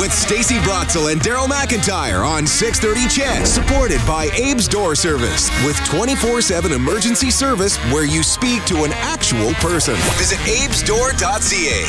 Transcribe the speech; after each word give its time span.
with 0.00 0.12
Stacy 0.12 0.56
Broxel 0.56 1.12
and 1.12 1.20
Daryl 1.20 1.46
McIntyre 1.46 2.26
on 2.26 2.46
630 2.46 3.08
CHED. 3.08 3.46
Supported 3.46 4.00
by 4.06 4.26
Abe's 4.36 4.66
Door 4.66 4.96
Service 4.96 5.50
with 5.64 5.76
24-7 5.86 6.74
emergency 6.74 7.30
service 7.30 7.76
where 7.92 8.04
you 8.04 8.24
speak 8.24 8.64
to 8.64 8.82
an 8.82 8.92
actual 8.94 9.52
person. 9.54 9.94
Visit 10.18 10.40
abesdoor.ca. 10.40 11.84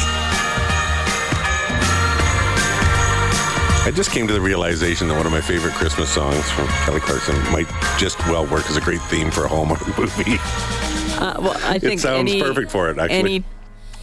I 3.85 3.91
just 3.91 4.11
came 4.11 4.27
to 4.27 4.33
the 4.33 4.41
realization 4.41 5.07
that 5.07 5.15
one 5.15 5.25
of 5.25 5.31
my 5.31 5.41
favorite 5.41 5.73
Christmas 5.73 6.11
songs 6.11 6.49
from 6.51 6.67
Kelly 6.67 6.99
Clarkson 6.99 7.35
might 7.51 7.67
just 7.97 8.19
well 8.27 8.45
work 8.45 8.69
as 8.69 8.77
a 8.77 8.81
great 8.81 9.01
theme 9.03 9.31
for 9.31 9.45
a 9.45 9.47
Hallmark 9.47 9.85
movie. 9.97 10.37
Uh, 11.17 11.41
well, 11.41 11.57
I 11.63 11.79
think 11.79 11.93
It 11.95 11.99
sounds 12.01 12.31
any, 12.31 12.39
perfect 12.39 12.69
for 12.69 12.91
it, 12.91 12.99
actually. 12.99 13.17
Any 13.17 13.43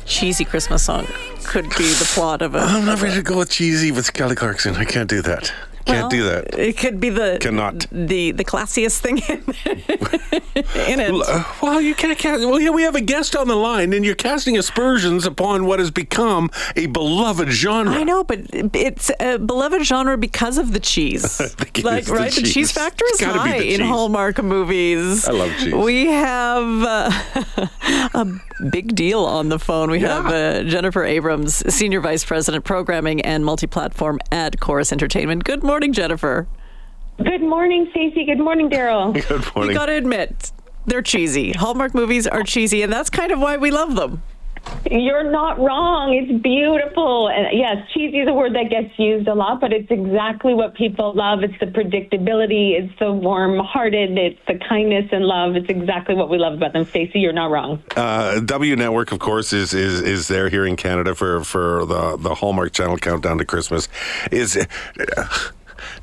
cheesy 0.07 0.45
Christmas 0.45 0.83
song 0.83 1.07
could 1.45 1.69
be 1.71 1.93
the 1.95 2.11
plot 2.15 2.43
of 2.43 2.55
a. 2.55 2.59
I'm 2.59 2.85
not 2.85 3.01
ready 3.03 3.17
to 3.17 3.23
go 3.23 3.39
with 3.39 3.51
cheesy 3.51 3.93
with 3.93 4.13
Kelly 4.13 4.35
Clarkson. 4.35 4.75
I 4.77 4.85
can't 4.85 5.09
do 5.09 5.23
that. 5.23 5.53
Can't 5.85 6.01
Well, 6.01 6.09
do 6.09 6.23
that. 6.25 6.59
It 6.59 6.79
could 6.79 6.99
be 7.01 7.11
the 7.11 7.39
Cannot. 7.41 7.87
the 7.93 8.33
the 8.33 8.45
classiest 8.45 9.01
thing 9.01 9.19
in, 9.19 9.43
in 10.93 11.01
it. 11.01 11.11
Uh, 11.29 11.45
well, 11.63 11.81
you 11.81 11.95
can't 11.95 12.19
cast. 12.19 12.41
Well, 12.41 12.61
yeah, 12.61 12.71
we 12.71 12.83
have 12.83 12.95
a 12.95 13.01
guest 13.01 13.37
on 13.37 13.49
the 13.49 13.57
line, 13.57 13.93
and 13.93 14.05
you're 14.05 14.15
casting 14.15 14.57
aspersions 14.57 15.27
upon 15.27 15.67
what 15.67 15.79
has 15.79 15.91
become 15.91 16.51
a 16.77 16.87
beloved 16.87 17.51
genre. 17.51 17.93
I 17.93 18.05
know, 18.05 18.25
but 18.25 18.41
it's 18.53 19.11
a 19.21 19.39
beloved 19.39 19.85
genre 19.85 20.17
because 20.17 20.59
of 20.59 20.73
the 20.73 20.81
cheese. 20.81 21.39
like, 21.85 22.01
is 22.01 22.07
the 22.07 22.13
right? 22.15 22.33
The 22.33 22.41
cheese, 22.43 22.55
cheese. 22.55 22.73
factor 22.73 23.05
It's 23.09 23.21
is 23.21 23.27
high 23.27 23.57
in. 23.59 23.81
Hallmark 23.81 24.43
movies. 24.43 25.27
I 25.29 25.33
love 25.33 25.51
cheese. 25.59 25.75
We 25.75 26.07
have 26.07 26.83
uh, 26.83 27.69
a 28.15 28.27
big 28.71 28.95
deal 28.95 29.21
on 29.25 29.49
the 29.51 29.59
phone. 29.59 29.91
We 29.91 30.01
have 30.01 30.27
uh, 30.27 30.63
Jennifer 30.65 31.05
Abrams, 31.05 31.57
Senior 31.75 32.01
Vice 32.01 32.25
President, 32.25 32.65
Programming 32.65 33.21
and 33.23 33.45
Multi-Platform 33.45 34.19
at 34.33 34.61
Corus 34.61 34.93
Entertainment. 34.93 35.45
Good 35.45 35.63
morning, 35.63 35.74
Jennifer. 35.83 36.47
Good 37.19 37.43
morning, 37.43 37.89
Stacey. 37.91 38.25
Good 38.25 38.39
morning, 38.39 38.69
Daryl. 38.71 39.15
Good 39.29 39.55
morning. 39.55 39.73
You 39.73 39.79
got 39.79 39.87
to 39.87 39.93
admit, 39.93 40.53
they're 40.87 41.03
cheesy. 41.03 41.53
Hallmark 41.53 41.95
movies 41.95 42.27
are 42.27 42.43
cheesy, 42.43 42.83
and 42.83 42.93
that's 42.93 43.11
kind 43.11 43.33
of 43.33 43.41
why 43.41 43.57
we 43.57 43.71
love 43.71 43.95
them. 43.95 44.23
You're 44.91 45.31
not 45.31 45.59
wrong. 45.59 46.15
It's 46.15 46.43
beautiful. 46.43 47.29
And 47.29 47.59
yes, 47.59 47.87
cheesy 47.93 48.21
is 48.21 48.29
a 48.29 48.33
word 48.33 48.55
that 48.55 48.71
gets 48.71 48.99
used 48.99 49.29
a 49.29 49.35
lot, 49.35 49.61
but 49.61 49.73
it's 49.73 49.91
exactly 49.91 50.55
what 50.55 50.75
people 50.75 51.13
love. 51.15 51.43
It's 51.43 51.55
the 51.61 51.67
predictability. 51.67 52.79
It's 52.79 52.99
the 52.99 53.13
warm-hearted. 53.13 54.17
It's 54.17 54.41
the 54.47 54.59
kindness 54.67 55.07
and 55.13 55.25
love. 55.25 55.57
It's 55.57 55.69
exactly 55.69 56.15
what 56.15 56.31
we 56.31 56.39
love 56.39 56.55
about 56.55 56.73
them. 56.73 56.85
Stacey, 56.85 57.21
you're 57.21 57.33
not 57.33 57.51
wrong. 57.51 57.83
Uh, 57.97 58.41
W 58.41 58.77
Network, 58.77 59.13
of 59.13 59.19
course, 59.19 59.53
is 59.53 59.75
is 59.75 60.01
is 60.01 60.29
there 60.29 60.49
here 60.49 60.67
in 60.67 60.77
Canada 60.77 61.15
for 61.15 61.45
for 61.45 61.85
the 61.87 62.17
the 62.17 62.35
Hallmark 62.35 62.73
Channel 62.73 62.99
countdown 62.99 63.39
to 63.39 63.45
Christmas. 63.45 63.89
Is 64.31 64.57
uh, 64.57 65.27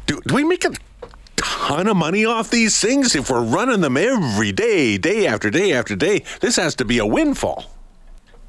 do 0.05 0.21
do 0.27 0.35
we 0.35 0.43
make 0.43 0.65
a 0.65 0.71
ton 1.35 1.87
of 1.87 1.97
money 1.97 2.25
off 2.25 2.49
these 2.49 2.79
things 2.79 3.15
if 3.15 3.29
we're 3.29 3.43
running 3.43 3.81
them 3.81 3.97
every 3.97 4.51
day, 4.51 4.97
day 4.97 5.27
after 5.27 5.49
day 5.49 5.73
after 5.73 5.95
day? 5.95 6.23
This 6.39 6.55
has 6.55 6.75
to 6.75 6.85
be 6.85 6.99
a 6.99 7.05
windfall. 7.05 7.65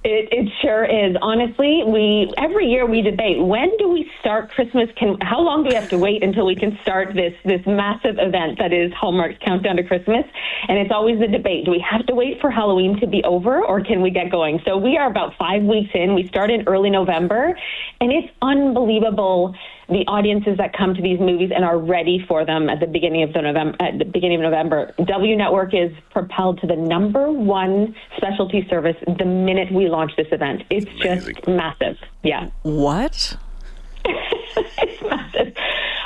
It, 0.04 0.28
it 0.32 0.50
sure 0.60 0.84
is. 0.84 1.16
Honestly, 1.22 1.84
we 1.86 2.32
every 2.36 2.66
year 2.66 2.86
we 2.86 3.02
debate 3.02 3.40
when 3.40 3.70
do 3.78 3.88
we 3.88 4.10
start 4.18 4.50
Christmas? 4.50 4.88
Can 4.96 5.16
how 5.20 5.40
long 5.40 5.62
do 5.62 5.68
we 5.68 5.76
have 5.76 5.88
to 5.90 5.98
wait 5.98 6.24
until 6.24 6.44
we 6.44 6.56
can 6.56 6.76
start 6.82 7.14
this 7.14 7.32
this 7.44 7.60
massive 7.66 8.16
event 8.18 8.58
that 8.58 8.72
is 8.72 8.92
Hallmark's 8.94 9.38
countdown 9.44 9.76
to 9.76 9.84
Christmas? 9.84 10.24
And 10.66 10.76
it's 10.76 10.90
always 10.90 11.20
the 11.20 11.28
debate: 11.28 11.66
do 11.66 11.70
we 11.70 11.84
have 11.88 12.04
to 12.06 12.16
wait 12.16 12.40
for 12.40 12.50
Halloween 12.50 12.98
to 12.98 13.06
be 13.06 13.22
over, 13.22 13.64
or 13.64 13.80
can 13.80 14.02
we 14.02 14.10
get 14.10 14.28
going? 14.28 14.60
So 14.64 14.76
we 14.76 14.96
are 14.96 15.08
about 15.08 15.34
five 15.38 15.62
weeks 15.62 15.90
in. 15.94 16.16
We 16.16 16.26
start 16.26 16.50
in 16.50 16.64
early 16.66 16.90
November, 16.90 17.56
and 18.00 18.10
it's 18.10 18.28
unbelievable 18.42 19.54
the 19.92 20.04
audiences 20.06 20.56
that 20.58 20.72
come 20.76 20.94
to 20.94 21.02
these 21.02 21.18
movies 21.20 21.50
and 21.54 21.64
are 21.64 21.78
ready 21.78 22.24
for 22.26 22.44
them 22.44 22.68
at 22.68 22.80
the 22.80 22.86
beginning 22.86 23.22
of 23.22 23.32
the 23.32 23.42
November 23.42 23.76
at 23.80 23.98
the 23.98 24.04
beginning 24.04 24.36
of 24.36 24.50
November. 24.50 24.94
W 25.04 25.36
Network 25.36 25.74
is 25.74 25.92
propelled 26.10 26.60
to 26.60 26.66
the 26.66 26.76
number 26.76 27.30
one 27.30 27.94
specialty 28.16 28.66
service 28.68 28.96
the 29.18 29.24
minute 29.24 29.72
we 29.72 29.88
launch 29.88 30.12
this 30.16 30.28
event. 30.32 30.62
It's 30.70 30.90
just 31.00 31.46
massive. 31.46 31.96
Yeah. 32.22 32.50
What? 32.62 33.36
it's 34.04 35.02
massive. 35.02 35.54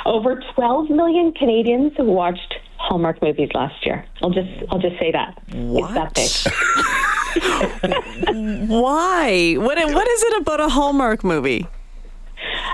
Over 0.05 0.41
12 0.55 0.89
million 0.89 1.33
Canadians 1.33 1.93
watched 1.97 2.55
Hallmark 2.77 3.21
movies 3.21 3.49
last 3.53 3.85
year. 3.85 4.05
I'll 4.21 4.29
just 4.29 4.49
I'll 4.69 4.79
just 4.79 4.97
say 4.99 5.11
that. 5.11 5.41
What? 5.53 6.13
It's 6.15 6.43
that 6.43 6.63
big. 7.83 8.69
Why? 8.69 9.55
What? 9.57 9.77
What 9.77 10.07
is 10.07 10.23
it 10.23 10.41
about 10.41 10.59
a 10.59 10.69
Hallmark 10.69 11.23
movie? 11.23 11.67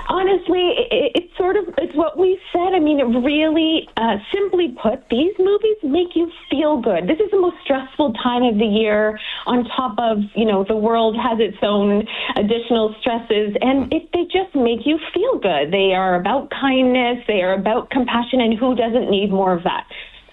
Honestly, 0.08 0.74
it, 0.90 1.12
it's 1.14 1.36
sort 1.36 1.56
of 1.56 1.64
it's 1.78 1.94
what 1.96 2.18
we 2.18 2.38
said. 2.52 2.74
I 2.74 2.78
mean, 2.78 3.00
it 3.00 3.04
really, 3.04 3.88
uh, 3.96 4.16
simply 4.32 4.76
put, 4.80 5.08
these 5.10 5.32
movies 5.38 5.76
make 5.82 6.14
you 6.14 6.30
feel 6.50 6.80
good. 6.80 7.06
This 7.08 7.18
is 7.20 7.30
the 7.30 7.40
most 7.40 7.56
stressful 7.64 8.12
time 8.22 8.42
of 8.42 8.58
the 8.58 8.66
year. 8.66 9.18
On 9.46 9.64
top 9.64 9.96
of 9.98 10.18
you 10.34 10.44
know, 10.44 10.64
the 10.64 10.76
world 10.76 11.16
has 11.16 11.38
its 11.40 11.58
own 11.62 12.06
additional 12.36 12.94
stresses, 13.00 13.56
and 13.60 13.92
it, 13.92 14.08
they 14.12 14.24
just 14.24 14.54
make 14.54 14.84
you 14.84 14.98
feel 15.12 15.38
good. 15.38 15.72
They 15.72 15.94
are 15.94 16.16
about 16.16 16.50
kindness. 16.50 17.24
They 17.26 17.42
are 17.42 17.54
about 17.54 17.90
compassion, 17.90 18.40
and 18.40 18.58
who 18.58 18.74
doesn't 18.74 19.10
need 19.10 19.30
more 19.30 19.52
of 19.52 19.62
that? 19.64 19.86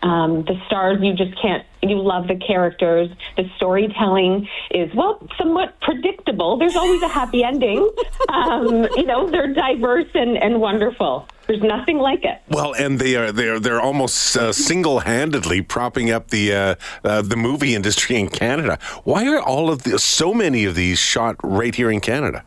Um, 0.04 0.44
the 0.46 0.60
stars, 0.66 0.98
you 1.02 1.14
just 1.14 1.40
can't, 1.40 1.64
you 1.84 2.02
love 2.02 2.28
the 2.28 2.36
characters. 2.36 3.10
The 3.38 3.50
storytelling 3.58 4.48
is, 4.72 4.94
well, 4.96 5.28
somewhat 5.38 5.80
predictable. 5.82 6.58
There's 6.58 6.76
always 6.76 7.02
a 7.04 7.08
happy 7.08 7.44
ending. 7.44 7.90
Um, 8.30 8.88
you 8.96 9.06
know, 9.06 9.30
they're 9.30 9.54
diverse 9.54 10.08
and, 10.14 10.38
and 10.38 10.62
wonderful. 10.62 11.28
There's 11.48 11.62
nothing 11.62 11.98
like 11.98 12.24
it. 12.24 12.42
Well, 12.48 12.74
and 12.74 12.98
they 12.98 13.16
are 13.18 13.32
they 13.32 13.50
are 13.50 13.60
they're 13.60 13.82
almost 13.82 14.38
uh, 14.38 14.54
single 14.54 15.02
handedly 15.02 15.62
propping 15.62 16.12
up 16.12 16.30
the 16.30 16.54
uh, 16.54 16.76
uh, 17.04 17.24
the 17.24 17.36
movie 17.36 17.76
industry 17.76 18.18
in 18.18 18.30
Canada. 18.30 18.80
Why 19.04 19.28
are 19.28 19.42
all 19.42 19.70
of 19.70 19.84
the 19.84 20.00
so 20.00 20.34
many 20.34 20.64
of 20.64 20.76
these 20.76 20.98
shot 20.98 21.36
right 21.44 21.76
here 21.76 21.92
in 21.92 22.00
Canada? 22.00 22.46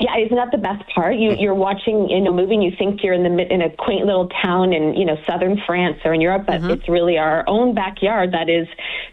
Yeah, 0.00 0.16
isn't 0.18 0.34
that 0.34 0.50
the 0.50 0.58
best 0.58 0.82
part? 0.94 1.16
You, 1.16 1.36
you're 1.38 1.54
watching 1.54 2.08
in 2.08 2.26
a 2.26 2.32
movie 2.32 2.54
and 2.54 2.64
you 2.64 2.72
think 2.78 3.04
you're 3.04 3.12
in 3.12 3.22
the 3.22 3.52
in 3.52 3.60
a 3.60 3.68
quaint 3.76 4.06
little 4.06 4.28
town 4.42 4.72
in 4.72 4.94
you 4.94 5.04
know 5.04 5.16
southern 5.28 5.60
France 5.66 5.98
or 6.04 6.14
in 6.14 6.20
Europe, 6.20 6.44
but 6.46 6.64
it's 6.64 6.88
really 6.88 7.18
our 7.18 7.44
own 7.46 7.74
backyard 7.74 8.32
that 8.32 8.48
is 8.48 8.66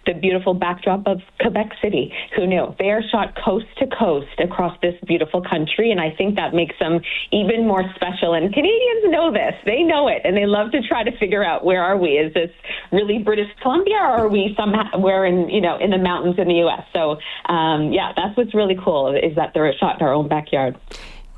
the 0.05 0.13
beautiful 0.13 0.53
backdrop 0.53 1.05
of 1.05 1.19
Quebec 1.41 1.73
City. 1.81 2.13
Who 2.35 2.47
knew? 2.47 2.73
They 2.79 2.91
are 2.91 3.03
shot 3.11 3.37
coast 3.43 3.65
to 3.79 3.87
coast 3.87 4.39
across 4.39 4.75
this 4.81 4.95
beautiful 5.05 5.41
country, 5.41 5.91
and 5.91 5.99
I 5.99 6.11
think 6.15 6.37
that 6.37 6.53
makes 6.53 6.75
them 6.79 7.01
even 7.31 7.67
more 7.67 7.83
special. 7.95 8.33
And 8.33 8.53
Canadians 8.53 9.03
know 9.11 9.33
this; 9.33 9.55
they 9.65 9.83
know 9.83 10.07
it, 10.07 10.21
and 10.23 10.35
they 10.35 10.45
love 10.45 10.71
to 10.71 10.81
try 10.87 11.03
to 11.03 11.11
figure 11.19 11.43
out 11.43 11.65
where 11.65 11.83
are 11.83 11.97
we? 11.97 12.11
Is 12.11 12.33
this 12.33 12.51
really 12.93 13.19
British 13.19 13.49
Columbia, 13.61 13.97
or 13.97 14.25
are 14.25 14.29
we 14.29 14.55
somewhere 14.55 15.25
in 15.25 15.49
you 15.49 15.59
know 15.59 15.77
in 15.77 15.91
the 15.91 15.97
mountains 15.97 16.35
in 16.39 16.47
the 16.47 16.63
U.S.? 16.65 16.83
So 16.93 17.17
um, 17.51 17.91
yeah, 17.91 18.13
that's 18.15 18.35
what's 18.37 18.55
really 18.55 18.77
cool 18.81 19.13
is 19.13 19.35
that 19.35 19.51
they're 19.53 19.73
shot 19.77 19.99
in 19.99 20.07
our 20.07 20.13
own 20.13 20.29
backyard. 20.29 20.68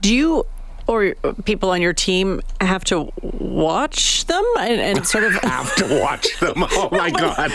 Do 0.01 0.13
you 0.13 0.45
or 0.87 1.15
people 1.45 1.69
on 1.69 1.81
your 1.81 1.93
team 1.93 2.41
have 2.59 2.83
to 2.83 3.11
watch 3.21 4.25
them 4.25 4.43
and, 4.59 4.81
and 4.81 5.07
sort 5.15 5.23
of 5.23 5.33
Have 5.35 5.73
to 5.75 5.99
watch 6.01 6.39
them. 6.39 6.55
Oh 6.57 6.89
my 6.91 7.09
god! 7.09 7.51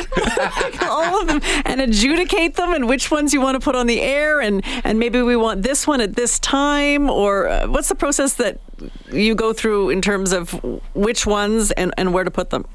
all 0.83 1.21
of 1.21 1.29
them 1.29 1.41
and 1.65 1.81
adjudicate 1.81 2.55
them 2.55 2.73
and 2.73 2.89
which 2.89 3.11
ones 3.11 3.35
you 3.35 3.41
want 3.41 3.55
to 3.57 3.61
put 3.61 3.77
on 3.77 3.87
the 3.87 4.01
air 4.01 4.41
and 4.41 4.65
and 4.85 4.99
maybe 4.99 5.21
we 5.23 5.37
want 5.37 5.63
this 5.63 5.87
one 5.87 6.01
at 6.01 6.17
this 6.17 6.39
time 6.39 7.11
or 7.11 7.49
uh, 7.49 7.67
what's 7.67 7.89
the 7.89 7.95
process 7.95 8.35
that 8.35 8.59
you 9.13 9.35
go 9.35 9.53
through 9.53 9.91
in 9.91 10.01
terms 10.01 10.33
of 10.33 10.53
which 10.95 11.27
ones 11.27 11.71
and, 11.73 11.93
and 11.97 12.13
where 12.13 12.25
to 12.25 12.31
put 12.31 12.51
them? 12.51 12.67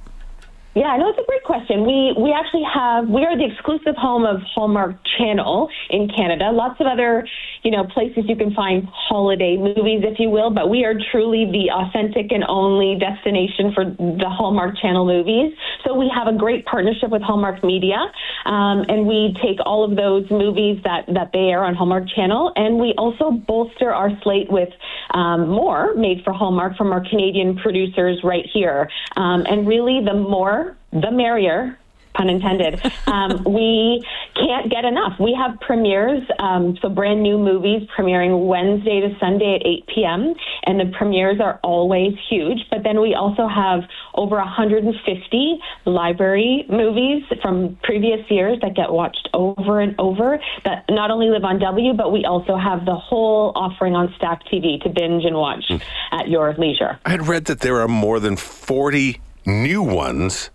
Yeah, 0.73 0.95
no, 0.95 1.09
it's 1.09 1.19
a 1.19 1.27
great 1.27 1.44
question. 1.44 1.85
We 1.85 2.15
we 2.18 2.31
actually 2.31 2.63
have 2.63 3.09
we 3.09 3.25
are 3.25 3.35
the 3.35 3.44
exclusive 3.44 3.95
home 3.97 4.23
of 4.23 4.39
Hallmark 4.56 4.95
Channel 5.18 5.68
in 5.89 6.07
Canada. 6.07 6.50
Lots 6.53 6.79
of 6.79 6.88
other, 6.88 7.27
you 7.63 7.71
know, 7.71 7.83
places 7.94 8.23
you 8.29 8.38
can 8.38 8.53
find 8.53 8.88
holiday 8.88 9.57
movies, 9.57 10.00
if 10.07 10.18
you 10.18 10.29
will, 10.29 10.50
but 10.50 10.69
we 10.69 10.85
are 10.85 10.95
truly 11.12 11.44
the 11.51 11.71
authentic 11.75 12.31
and 12.31 12.45
only 12.47 12.97
destination 12.97 13.73
for 13.75 13.83
the 13.83 14.29
Hallmark 14.29 14.79
Channel 14.81 15.06
movies. 15.06 15.51
So 15.83 15.94
we 15.94 16.09
have 16.15 16.33
a 16.33 16.38
great 16.38 16.65
partnership 16.65 17.09
with 17.09 17.21
Hallmark 17.21 17.65
Media, 17.65 18.00
um, 18.45 18.85
and 18.88 19.06
we 19.06 19.35
take 19.44 19.59
all 19.65 19.83
of 19.83 19.97
those 19.97 20.23
movies 20.31 20.79
that 20.85 21.03
that 21.13 21.31
they 21.33 21.51
air 21.51 21.65
on 21.65 21.75
Hallmark 21.75 22.07
Channel, 22.15 22.53
and 22.56 22.79
we 22.79 22.94
also 22.97 23.31
bolster 23.31 23.94
our 23.94 24.09
slate 24.23 24.50
with 24.50 24.69
um, 25.13 25.50
more 25.50 25.94
made 25.95 26.23
for 26.23 26.31
Hallmark 26.31 26.77
from 26.77 26.94
our 26.94 27.03
Canadian 27.09 27.57
producers 27.57 28.21
right 28.23 28.45
here. 28.53 28.89
Um, 29.18 29.44
and 29.50 29.68
really, 29.68 30.00
the 30.06 30.13
more 30.13 30.60
the 30.91 31.11
merrier 31.11 31.77
pun 32.13 32.29
intended. 32.29 32.81
Um, 33.07 33.43
we 33.45 34.05
can't 34.35 34.69
get 34.69 34.85
enough. 34.85 35.19
We 35.19 35.33
have 35.33 35.59
premieres, 35.59 36.23
um, 36.39 36.77
so 36.81 36.89
brand 36.89 37.21
new 37.21 37.38
movies 37.38 37.88
premiering 37.97 38.47
Wednesday 38.47 39.01
to 39.01 39.17
Sunday 39.19 39.55
at 39.55 39.65
8 39.65 39.88
p.m., 39.93 40.33
and 40.65 40.79
the 40.79 40.91
premieres 40.97 41.39
are 41.39 41.59
always 41.63 42.13
huge. 42.29 42.59
But 42.69 42.83
then 42.83 43.01
we 43.01 43.15
also 43.15 43.47
have 43.47 43.81
over 44.13 44.38
150 44.38 45.59
library 45.85 46.65
movies 46.69 47.23
from 47.41 47.77
previous 47.83 48.19
years 48.29 48.59
that 48.61 48.75
get 48.75 48.91
watched 48.91 49.29
over 49.33 49.79
and 49.79 49.95
over 49.99 50.39
that 50.65 50.85
not 50.89 51.11
only 51.11 51.29
live 51.29 51.44
on 51.44 51.59
W, 51.59 51.94
but 51.94 52.11
we 52.11 52.25
also 52.25 52.57
have 52.57 52.85
the 52.85 52.95
whole 52.95 53.51
offering 53.55 53.95
on 53.95 54.13
Stack 54.17 54.44
TV 54.51 54.81
to 54.83 54.89
binge 54.89 55.23
and 55.25 55.35
watch 55.35 55.65
mm. 55.69 55.81
at 56.11 56.27
your 56.27 56.53
leisure. 56.57 56.99
I 57.05 57.11
had 57.11 57.27
read 57.27 57.45
that 57.45 57.61
there 57.61 57.79
are 57.81 57.87
more 57.87 58.19
than 58.19 58.35
40 58.35 59.19
new 59.45 59.81
ones 59.81 60.51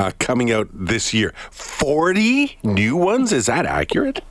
uh, 0.00 0.12
coming 0.18 0.50
out 0.50 0.68
this 0.72 1.12
year. 1.12 1.34
40 1.50 2.58
new 2.62 2.96
ones? 2.96 3.32
Is 3.32 3.46
that 3.46 3.66
accurate? 3.66 4.24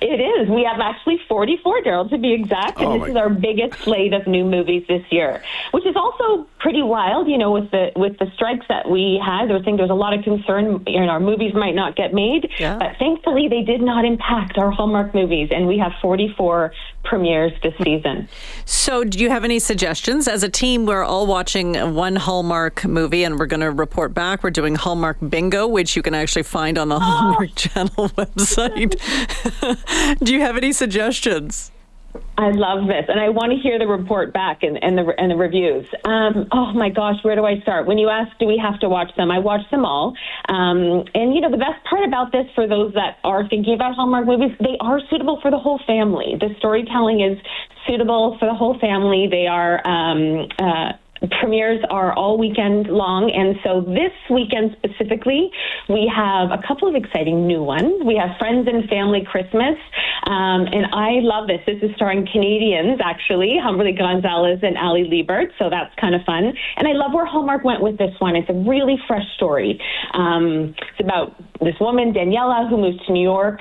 It 0.00 0.20
is. 0.20 0.48
We 0.48 0.64
have 0.64 0.80
actually 0.80 1.18
44, 1.28 1.82
Daryl, 1.82 2.10
to 2.10 2.18
be 2.18 2.32
exact. 2.32 2.78
And 2.78 2.86
oh 2.86 2.98
this 2.98 3.10
is 3.10 3.16
our 3.16 3.28
biggest 3.28 3.80
slate 3.82 4.12
of 4.12 4.26
new 4.26 4.44
movies 4.44 4.84
this 4.88 5.04
year, 5.10 5.42
which 5.72 5.86
is 5.86 5.96
also 5.96 6.46
pretty 6.58 6.82
wild. 6.82 7.28
You 7.28 7.38
know, 7.38 7.52
with 7.52 7.70
the 7.70 7.92
with 7.96 8.18
the 8.18 8.26
strikes 8.34 8.66
that 8.68 8.88
we 8.88 9.20
had, 9.24 9.50
I 9.50 9.62
think 9.62 9.78
there 9.78 9.86
was 9.86 9.90
a 9.90 9.94
lot 9.94 10.14
of 10.14 10.24
concern. 10.24 10.82
You 10.86 11.00
know, 11.00 11.08
our 11.08 11.20
movies 11.20 11.54
might 11.54 11.74
not 11.74 11.96
get 11.96 12.12
made, 12.12 12.50
yeah. 12.58 12.78
but 12.78 12.96
thankfully 12.98 13.48
they 13.48 13.62
did 13.62 13.80
not 13.80 14.04
impact 14.04 14.58
our 14.58 14.70
Hallmark 14.70 15.14
movies, 15.14 15.50
and 15.52 15.66
we 15.66 15.78
have 15.78 15.92
44 16.00 16.72
premieres 17.04 17.52
this 17.62 17.74
season. 17.84 18.28
So, 18.64 19.04
do 19.04 19.18
you 19.18 19.30
have 19.30 19.44
any 19.44 19.58
suggestions? 19.58 20.26
As 20.26 20.42
a 20.42 20.48
team, 20.48 20.86
we're 20.86 21.04
all 21.04 21.26
watching 21.26 21.94
one 21.94 22.16
Hallmark 22.16 22.84
movie, 22.84 23.24
and 23.24 23.38
we're 23.38 23.46
going 23.46 23.60
to 23.60 23.70
report 23.70 24.14
back. 24.14 24.42
We're 24.42 24.50
doing 24.50 24.74
Hallmark 24.74 25.18
Bingo, 25.28 25.66
which 25.66 25.96
you 25.96 26.02
can 26.02 26.14
actually 26.14 26.42
find 26.42 26.78
on 26.78 26.88
the 26.88 26.96
oh. 26.96 27.00
Hallmark 27.00 27.50
Channel 27.56 28.08
website. 28.10 28.94
Do 30.22 30.32
you 30.32 30.40
have 30.40 30.56
any 30.56 30.72
suggestions? 30.72 31.70
I 32.38 32.50
love 32.50 32.86
this, 32.86 33.06
and 33.08 33.18
I 33.18 33.28
want 33.28 33.52
to 33.52 33.58
hear 33.58 33.78
the 33.78 33.86
report 33.86 34.32
back 34.32 34.62
and, 34.62 34.82
and 34.82 34.96
the 34.96 35.12
and 35.18 35.30
the 35.30 35.36
reviews. 35.36 35.86
Um, 36.04 36.46
oh 36.52 36.72
my 36.72 36.88
gosh, 36.88 37.16
where 37.22 37.34
do 37.34 37.44
I 37.44 37.60
start? 37.60 37.86
When 37.86 37.98
you 37.98 38.08
ask, 38.08 38.36
do 38.38 38.46
we 38.46 38.56
have 38.58 38.78
to 38.80 38.88
watch 38.88 39.10
them? 39.16 39.30
I 39.30 39.38
watch 39.38 39.68
them 39.70 39.84
all, 39.84 40.14
um, 40.48 41.04
and 41.14 41.34
you 41.34 41.40
know 41.40 41.50
the 41.50 41.58
best 41.58 41.82
part 41.88 42.04
about 42.06 42.30
this 42.30 42.46
for 42.54 42.68
those 42.68 42.94
that 42.94 43.18
are 43.24 43.48
thinking 43.48 43.74
about 43.74 43.94
Hallmark 43.94 44.26
movies, 44.26 44.56
they 44.60 44.76
are 44.80 45.00
suitable 45.10 45.40
for 45.42 45.50
the 45.50 45.58
whole 45.58 45.80
family. 45.86 46.36
The 46.38 46.54
storytelling 46.58 47.20
is 47.20 47.38
suitable 47.86 48.36
for 48.38 48.46
the 48.46 48.54
whole 48.54 48.78
family. 48.78 49.26
They 49.30 49.46
are. 49.46 49.84
Um, 49.86 50.48
uh, 50.58 50.92
premieres 51.40 51.80
are 51.90 52.12
all 52.12 52.38
weekend 52.38 52.88
long, 52.88 53.30
and 53.30 53.56
so 53.64 53.80
this 53.80 54.12
weekend 54.30 54.76
specifically, 54.78 55.50
we 55.88 56.10
have 56.14 56.50
a 56.50 56.60
couple 56.66 56.88
of 56.88 56.94
exciting 56.94 57.46
new 57.46 57.62
ones. 57.62 58.02
We 58.04 58.16
have 58.16 58.36
Friends 58.38 58.68
and 58.68 58.88
Family 58.88 59.24
Christmas, 59.24 59.76
um, 60.26 60.66
and 60.66 60.86
I 60.92 61.20
love 61.22 61.46
this. 61.46 61.60
This 61.66 61.82
is 61.82 61.94
starring 61.96 62.26
Canadians, 62.30 63.00
actually, 63.02 63.56
Humberly 63.62 63.92
Gonzalez 63.92 64.60
and 64.62 64.76
Ali 64.76 65.04
Liebert, 65.04 65.52
so 65.58 65.70
that's 65.70 65.94
kind 66.00 66.14
of 66.14 66.22
fun. 66.24 66.52
And 66.76 66.88
I 66.88 66.92
love 66.92 67.12
where 67.12 67.26
Hallmark 67.26 67.64
went 67.64 67.82
with 67.82 67.98
this 67.98 68.14
one. 68.18 68.36
It's 68.36 68.50
a 68.50 68.54
really 68.68 68.98
fresh 69.06 69.26
story. 69.36 69.80
Um, 70.12 70.74
it's 70.90 71.00
about 71.00 71.36
this 71.60 71.78
woman, 71.80 72.12
Daniela, 72.12 72.68
who 72.68 72.76
moves 72.76 73.04
to 73.06 73.12
New 73.12 73.22
York 73.22 73.60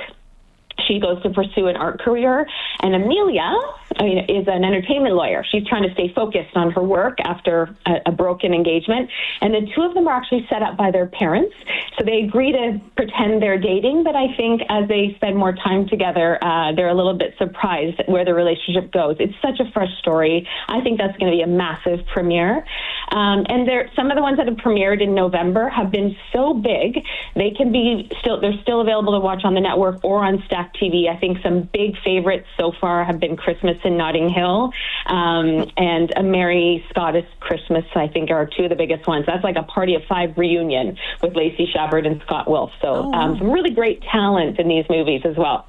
she 0.88 1.00
goes 1.00 1.22
to 1.24 1.30
pursue 1.30 1.68
an 1.68 1.76
art 1.76 2.02
career. 2.02 2.48
And 2.82 2.96
Amelia 2.96 3.52
is 4.00 4.48
an 4.48 4.64
entertainment 4.64 5.16
lawyer. 5.16 5.44
She's 5.50 5.66
trying 5.68 5.84
to 5.84 5.94
stay 5.94 6.12
focused 6.14 6.56
on 6.56 6.72
her 6.72 6.82
work 6.82 7.18
after 7.24 7.76
a, 7.86 7.96
a, 8.08 8.12
broken 8.12 8.54
engagement. 8.54 9.10
And 9.42 9.54
the 9.54 9.68
two 9.76 9.82
of 9.82 9.94
them 9.94 10.08
are 10.08 10.14
actually 10.14 10.46
set 10.50 10.62
up 10.62 10.78
by 10.78 10.92
their 10.92 11.08
parents. 11.08 11.54
So 11.98 12.06
they 12.06 12.22
agree 12.22 12.52
to 12.52 12.80
pretend 12.96 13.42
they're 13.42 13.60
dating. 13.60 14.04
But 14.04 14.16
I 14.16 14.36
think 14.36 14.62
as 14.70 14.88
they 14.88 15.14
spend 15.18 15.38
more 15.38 15.54
time 15.54 15.88
together, 15.88 16.44
uh, 16.44 16.74
they're 16.74 16.90
a 16.90 16.94
little 16.94 17.14
bit 17.14 17.36
surprised 17.38 18.02
where 18.08 18.26
the 18.26 18.34
relationship 18.34 18.92
goes. 18.92 19.18
It's 19.20 19.34
such 19.42 19.60
a 19.60 19.72
fresh 19.72 19.92
story. 20.00 20.48
I 20.68 20.82
think 20.82 20.98
that's 21.00 21.18
going 21.18 21.32
to 21.32 21.38
be 21.38 21.42
a 21.42 21.48
massive 21.48 22.06
premiere. 22.08 22.66
Um, 23.12 23.46
and 23.50 23.68
there, 23.68 23.90
some 23.96 24.10
of 24.10 24.16
the 24.18 24.22
ones 24.22 24.38
that 24.38 24.48
have 24.48 24.58
premiered 24.58 25.02
in 25.02 25.14
November 25.14 25.70
have 25.70 25.92
been 25.92 26.16
so 26.32 26.54
big, 26.54 27.04
they 27.36 27.52
can 27.52 27.72
be 27.72 28.10
still, 28.20 28.40
they're 28.40 28.60
still 28.62 28.82
available 28.82 29.14
to 29.14 29.20
watch 29.20 29.42
on 29.44 29.54
the 29.54 29.62
network 29.62 30.04
or 30.04 30.24
on 30.24 30.42
Stack 30.46 30.74
TV. 30.76 31.10
I 31.10 31.20
think 31.20 31.38
some 31.44 31.70
big 31.74 31.96
favorites 32.04 32.48
so 32.58 32.72
far 32.80 33.04
have 33.04 33.20
been 33.20 33.36
Christmas 33.38 33.78
in 33.86 33.98
Notting 33.98 34.30
Hill 34.30 34.72
um, 35.06 35.72
and 35.78 36.12
A 36.16 36.24
Merry 36.24 36.86
Scottish 36.90 37.26
Christmas, 37.40 37.86
I 37.96 38.08
think, 38.08 38.32
are 38.32 38.46
two 38.46 38.64
of 38.64 38.70
the 38.70 38.76
biggest 38.76 39.08
ones. 39.08 39.26
That's 39.26 39.44
like 39.44 39.56
a 39.56 39.64
party 39.64 39.96
of 39.96 40.04
five 40.08 40.38
reunion 40.38 40.98
with 41.22 41.36
Lacey 41.36 41.70
Chabert 41.74 42.06
and 42.06 42.22
Scott 42.22 42.50
Wolf. 42.50 42.72
So 42.82 42.88
oh. 42.88 43.14
um, 43.14 43.38
some 43.38 43.52
really 43.52 43.72
great 43.72 44.02
talent 44.04 44.60
in 44.60 44.68
these 44.68 44.86
movies 44.90 45.22
as 45.26 45.36
well. 45.38 45.68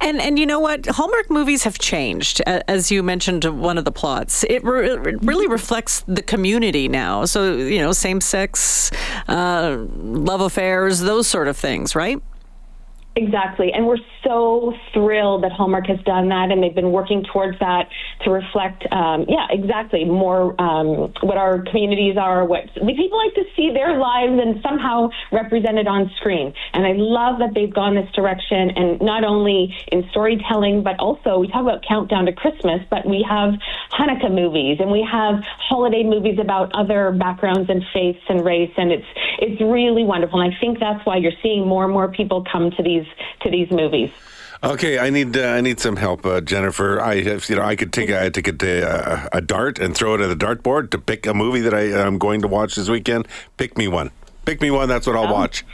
And 0.00 0.20
and 0.20 0.38
you 0.38 0.46
know 0.46 0.60
what? 0.60 0.86
Hallmark 0.86 1.30
movies 1.30 1.64
have 1.64 1.78
changed, 1.78 2.40
as 2.46 2.92
you 2.92 3.02
mentioned. 3.02 3.44
One 3.44 3.76
of 3.76 3.84
the 3.84 3.90
plots 3.92 4.44
it, 4.44 4.62
re- 4.62 4.90
it 4.90 5.22
really 5.22 5.48
reflects 5.48 6.04
the 6.06 6.22
community 6.22 6.88
now. 6.88 7.24
So 7.24 7.56
you 7.56 7.80
know, 7.80 7.92
same 7.92 8.20
sex, 8.20 8.92
uh, 9.26 9.76
love 9.96 10.40
affairs, 10.40 11.00
those 11.00 11.26
sort 11.26 11.48
of 11.48 11.56
things, 11.56 11.96
right? 11.96 12.22
Exactly. 13.18 13.72
And 13.72 13.84
we're 13.84 13.98
so 14.24 14.72
thrilled 14.94 15.42
that 15.42 15.50
Hallmark 15.50 15.88
has 15.88 15.98
done 16.04 16.28
that 16.28 16.52
and 16.52 16.62
they've 16.62 16.74
been 16.74 16.92
working 16.92 17.24
towards 17.32 17.58
that 17.58 17.88
to 18.22 18.30
reflect, 18.30 18.86
um, 18.92 19.26
yeah, 19.28 19.48
exactly, 19.50 20.04
more 20.04 20.54
um, 20.62 21.12
what 21.22 21.36
our 21.36 21.58
communities 21.62 22.16
are, 22.16 22.44
what 22.44 22.72
people 22.74 23.18
like 23.18 23.34
to 23.34 23.42
see 23.56 23.72
their 23.74 23.98
lives 23.98 24.38
and 24.40 24.62
somehow 24.62 25.10
represented 25.32 25.88
on 25.88 26.08
screen. 26.20 26.54
And 26.74 26.86
I 26.86 26.92
love 26.94 27.40
that 27.40 27.54
they've 27.56 27.74
gone 27.74 27.96
this 27.96 28.08
direction 28.14 28.70
and 28.76 29.00
not 29.00 29.24
only 29.24 29.74
in 29.90 30.06
storytelling, 30.12 30.84
but 30.84 31.00
also 31.00 31.40
we 31.40 31.48
talk 31.48 31.62
about 31.62 31.82
Countdown 31.88 32.26
to 32.26 32.32
Christmas, 32.32 32.82
but 32.88 33.04
we 33.04 33.26
have 33.28 33.54
Hanukkah 33.98 34.32
movies 34.32 34.78
and 34.78 34.92
we 34.92 35.02
have 35.10 35.42
holiday 35.58 36.04
movies 36.04 36.38
about 36.40 36.70
other 36.72 37.10
backgrounds 37.10 37.68
and 37.68 37.82
faiths 37.92 38.22
and 38.28 38.44
race. 38.44 38.70
And 38.76 38.92
it's, 38.92 39.06
it's 39.40 39.60
really 39.60 40.04
wonderful. 40.04 40.40
And 40.40 40.54
I 40.54 40.56
think 40.60 40.78
that's 40.78 41.04
why 41.04 41.16
you're 41.16 41.32
seeing 41.42 41.66
more 41.66 41.82
and 41.82 41.92
more 41.92 42.06
people 42.12 42.44
come 42.44 42.70
to 42.76 42.82
these 42.84 43.07
to 43.42 43.50
these 43.50 43.70
movies. 43.70 44.10
Okay, 44.62 44.98
I 44.98 45.10
need 45.10 45.36
uh, 45.36 45.46
I 45.46 45.60
need 45.60 45.78
some 45.78 45.96
help, 45.96 46.26
uh, 46.26 46.40
Jennifer. 46.40 47.00
I 47.00 47.22
have, 47.22 47.48
you 47.48 47.56
know 47.56 47.62
I 47.62 47.76
could 47.76 47.92
take 47.92 48.10
a, 48.10 48.24
I 48.24 48.28
take 48.28 48.48
a, 48.48 48.88
uh, 48.88 49.28
a 49.32 49.40
dart 49.40 49.78
and 49.78 49.94
throw 49.96 50.14
it 50.14 50.20
at 50.20 50.26
the 50.36 50.46
dartboard 50.46 50.90
to 50.90 50.98
pick 50.98 51.26
a 51.26 51.34
movie 51.34 51.60
that 51.60 51.74
I 51.74 51.82
am 51.82 52.18
going 52.18 52.42
to 52.42 52.48
watch 52.48 52.74
this 52.74 52.88
weekend. 52.88 53.28
Pick 53.56 53.78
me 53.78 53.86
one. 53.86 54.10
Pick 54.46 54.60
me 54.60 54.72
one. 54.72 54.88
That's 54.88 55.06
what 55.06 55.14
I'll 55.14 55.26
um, 55.26 55.32
watch. 55.32 55.64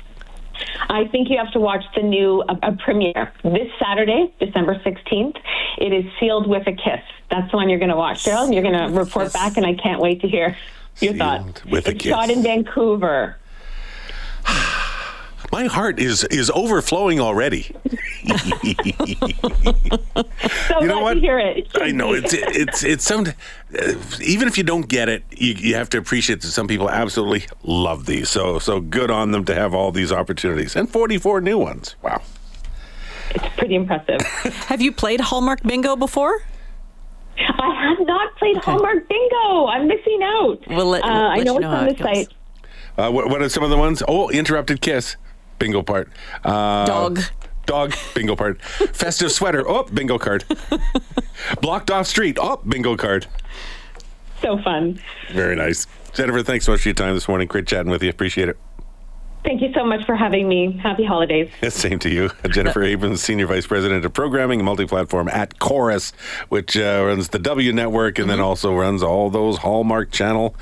I 0.88 1.06
think 1.08 1.30
you 1.30 1.38
have 1.38 1.50
to 1.52 1.60
watch 1.60 1.82
the 1.96 2.02
new 2.02 2.42
uh, 2.42 2.56
a 2.62 2.72
premiere 2.72 3.32
this 3.42 3.70
Saturday, 3.82 4.34
December 4.38 4.74
16th. 4.84 5.38
It 5.78 5.92
is 5.92 6.04
Sealed 6.20 6.46
with 6.46 6.66
a 6.66 6.72
Kiss. 6.72 7.00
That's 7.30 7.50
the 7.50 7.56
one 7.56 7.68
you're 7.68 7.78
going 7.78 7.90
to 7.90 7.96
watch, 7.96 8.24
Daryl. 8.24 8.52
You're 8.52 8.62
going 8.62 8.74
to 8.92 8.98
report 8.98 9.32
back, 9.32 9.56
and 9.56 9.64
I 9.64 9.74
can't 9.74 10.00
wait 10.00 10.20
to 10.20 10.28
hear 10.28 10.56
your 11.00 11.14
Sealed 11.14 11.18
thoughts. 11.18 11.64
With 11.64 11.88
it's 11.88 11.88
a 11.88 11.94
kiss. 11.94 12.10
shot 12.10 12.30
in 12.30 12.42
Vancouver. 12.42 13.38
My 15.52 15.66
heart 15.66 16.00
is 16.00 16.24
is 16.24 16.50
overflowing 16.50 17.20
already. 17.20 17.62
so 17.62 17.70
you 20.80 20.86
know 20.86 21.00
what? 21.00 21.18
hear 21.18 21.38
it. 21.38 21.68
I 21.74 21.90
know 21.90 22.12
it's 22.12 22.32
it's 22.32 22.82
it's 22.82 23.04
some. 23.04 23.26
Uh, 23.26 23.94
even 24.20 24.48
if 24.48 24.58
you 24.58 24.64
don't 24.64 24.88
get 24.88 25.08
it, 25.08 25.22
you, 25.30 25.54
you 25.54 25.74
have 25.74 25.90
to 25.90 25.98
appreciate 25.98 26.40
that 26.42 26.48
some 26.48 26.66
people 26.66 26.90
absolutely 26.90 27.46
love 27.62 28.06
these. 28.06 28.30
So 28.30 28.58
so 28.58 28.80
good 28.80 29.10
on 29.10 29.32
them 29.32 29.44
to 29.44 29.54
have 29.54 29.74
all 29.74 29.92
these 29.92 30.10
opportunities 30.10 30.76
and 30.76 30.88
forty 30.88 31.18
four 31.18 31.40
new 31.40 31.58
ones. 31.58 31.94
Wow, 32.02 32.22
it's 33.30 33.56
pretty 33.56 33.74
impressive. 33.74 34.20
have 34.66 34.80
you 34.80 34.92
played 34.92 35.20
Hallmark 35.20 35.62
Bingo 35.62 35.96
before? 35.96 36.42
I 37.36 37.94
have 37.96 38.06
not 38.06 38.36
played 38.36 38.56
okay. 38.56 38.70
Hallmark 38.70 39.08
Bingo. 39.08 39.66
I'm 39.66 39.88
missing 39.88 40.20
out. 40.22 40.58
We'll 40.68 40.86
let, 40.86 41.04
uh, 41.04 41.08
we'll 41.08 41.30
I 41.30 41.36
know, 41.38 41.56
it's 41.56 41.66
on 41.66 41.86
the 41.86 41.96
site. 41.96 42.28
Uh, 42.96 43.10
what, 43.10 43.28
what, 43.28 43.42
are 43.42 43.48
some 43.48 43.64
of 43.64 43.70
the 43.70 43.76
ones? 43.76 44.04
Oh, 44.06 44.30
interrupted 44.30 44.80
kiss 44.80 45.16
bingo 45.64 45.82
part. 45.82 46.10
Uh, 46.44 46.84
Dog. 46.84 47.20
Dog, 47.64 47.94
bingo 48.14 48.36
part. 48.36 48.60
Festive 48.60 49.32
sweater, 49.32 49.66
oh, 49.66 49.84
bingo 49.84 50.18
card. 50.18 50.44
Blocked 51.62 51.90
off 51.90 52.06
street, 52.06 52.36
oh, 52.38 52.60
bingo 52.68 52.94
card. 52.96 53.26
So 54.42 54.58
fun. 54.58 55.00
Very 55.32 55.56
nice. 55.56 55.86
Jennifer, 56.12 56.42
thanks 56.42 56.66
so 56.66 56.72
much 56.72 56.82
for 56.82 56.90
your 56.90 56.94
time 56.94 57.14
this 57.14 57.26
morning. 57.26 57.48
Great 57.48 57.66
chatting 57.66 57.90
with 57.90 58.02
you. 58.02 58.10
Appreciate 58.10 58.50
it. 58.50 58.58
Thank 59.42 59.62
you 59.62 59.72
so 59.72 59.84
much 59.86 60.04
for 60.04 60.14
having 60.14 60.46
me. 60.46 60.72
Happy 60.82 61.04
holidays. 61.04 61.50
Same 61.70 61.98
to 62.00 62.10
you. 62.10 62.30
Jennifer 62.50 62.82
Abrams, 62.92 63.22
Senior 63.22 63.46
Vice 63.46 63.66
President 63.66 64.04
of 64.04 64.12
Programming 64.12 64.60
and 64.60 64.66
Multi-Platform 64.66 65.28
at 65.28 65.58
Corus, 65.58 66.12
which 66.50 66.76
uh, 66.76 67.04
runs 67.06 67.28
the 67.28 67.38
W 67.38 67.72
Network 67.72 68.18
and 68.18 68.24
mm-hmm. 68.24 68.36
then 68.36 68.40
also 68.40 68.74
runs 68.74 69.02
all 69.02 69.30
those 69.30 69.58
Hallmark 69.58 70.10
Channel 70.10 70.54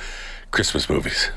Christmas 0.53 0.89
movies. 0.89 1.33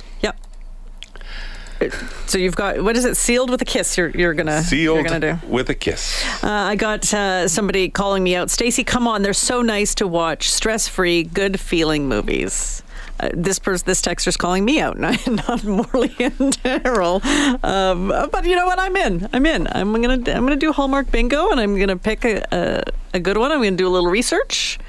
So 2.28 2.38
you've 2.38 2.56
got 2.56 2.82
what 2.82 2.96
is 2.96 3.06
it? 3.06 3.16
Sealed 3.18 3.50
with 3.50 3.62
a 3.62 3.66
kiss. 3.66 3.98
You're 3.98 4.10
you're 4.10 4.34
gonna 4.34 4.62
sealed 4.64 4.96
you're 4.98 5.04
gonna 5.04 5.40
do 5.40 5.48
with 5.48 5.70
a 5.70 5.74
kiss. 5.76 6.24
Uh, 6.44 6.50
I 6.50 6.76
got 6.76 7.14
uh, 7.14 7.48
somebody 7.48 7.90
calling 7.90 8.24
me 8.24 8.36
out. 8.36 8.50
Stacy, 8.50 8.84
come 8.84 9.08
on! 9.08 9.22
They're 9.22 9.34
so 9.34 9.62
nice 9.62 9.94
to 9.96 10.08
watch. 10.08 10.50
Stress 10.50 10.88
free, 10.88 11.24
good 11.24 11.60
feeling 11.60 12.08
movies. 12.08 12.82
uh, 13.20 13.30
this 13.34 13.60
person, 13.60 13.86
this 13.86 14.02
texter's 14.02 14.38
calling 14.38 14.64
me 14.66 14.80
out, 14.80 14.98
not, 15.06 15.26
not 15.28 15.64
Morley 15.64 16.16
and 16.20 16.54
Daryl. 16.64 17.24
Um, 17.64 18.08
but 18.32 18.46
you 18.46 18.56
know 18.56 18.66
what? 18.66 18.80
I'm 18.80 18.96
in. 18.96 19.28
I'm 19.34 19.46
in. 19.46 19.68
I'm 19.72 19.92
gonna 19.94 20.14
I'm 20.14 20.46
gonna 20.46 20.56
do 20.56 20.72
Hallmark 20.72 21.12
bingo, 21.12 21.50
and 21.52 21.60
I'm 21.60 21.78
gonna 21.78 21.98
pick 21.98 22.24
a 22.26 22.44
a, 22.52 22.84
a 23.16 23.20
good 23.20 23.38
one. 23.38 23.52
I'm 23.52 23.62
gonna 23.62 23.76
do 23.76 23.88
a 23.88 23.90
little 23.90 24.10
research. 24.10 24.80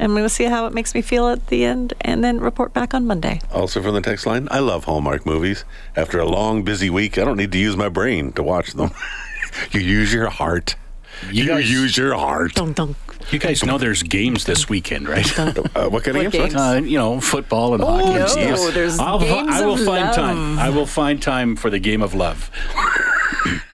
I'm 0.00 0.12
going 0.12 0.22
to 0.22 0.28
see 0.28 0.44
how 0.44 0.66
it 0.66 0.72
makes 0.72 0.94
me 0.94 1.02
feel 1.02 1.28
at 1.28 1.48
the 1.48 1.64
end 1.64 1.94
and 2.00 2.22
then 2.22 2.38
report 2.40 2.72
back 2.72 2.94
on 2.94 3.06
Monday. 3.06 3.40
Also 3.52 3.82
from 3.82 3.94
the 3.94 4.00
text 4.00 4.26
line, 4.26 4.46
I 4.50 4.60
love 4.60 4.84
Hallmark 4.84 5.26
movies. 5.26 5.64
After 5.96 6.18
a 6.20 6.26
long, 6.26 6.62
busy 6.62 6.88
week, 6.90 7.18
I 7.18 7.24
don't 7.24 7.36
need 7.36 7.52
to 7.52 7.58
use 7.58 7.76
my 7.76 7.88
brain 7.88 8.32
to 8.32 8.42
watch 8.42 8.72
them. 8.74 8.90
you 9.72 9.80
use 9.80 10.12
your 10.12 10.28
heart. 10.30 10.76
You, 11.32 11.42
You 11.44 11.48
guys- 11.48 11.70
use 11.70 11.96
your 11.96 12.14
heart. 12.14 12.54
Dunk, 12.54 12.76
dunk. 12.76 12.96
You 13.32 13.38
guys 13.40 13.62
know 13.64 13.76
there's 13.76 14.02
games 14.04 14.44
this 14.44 14.68
weekend, 14.70 15.06
right? 15.08 15.38
Uh, 15.38 15.52
what 15.90 16.04
kind 16.04 16.16
of 16.16 16.24
What 16.24 16.32
games? 16.32 16.32
games? 16.32 16.54
Uh, 16.54 16.80
you 16.82 16.96
know, 16.96 17.20
football 17.20 17.74
and 17.74 17.82
hockey. 17.82 18.04
and 18.10 18.18
no, 18.20 18.26
stuff. 18.26 18.74
there's 18.74 18.98
I'll, 18.98 19.18
games 19.18 19.50
I 19.50 19.66
will 19.66 19.74
of 19.74 19.84
find 19.84 20.04
love. 20.06 20.14
time. 20.14 20.58
I 20.58 20.70
will 20.70 20.86
find 20.86 21.20
time 21.20 21.54
for 21.56 21.68
the 21.68 21.78
game 21.80 22.00
of 22.00 22.14
love. 22.14 22.50